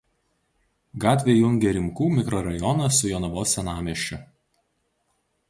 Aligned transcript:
Gatvė 1.03 1.35
jungia 1.35 1.73
Rimkų 1.77 2.07
mikrorajoną 2.15 2.89
su 3.01 3.13
Jonavos 3.13 3.55
senamiesčiu. 3.59 4.21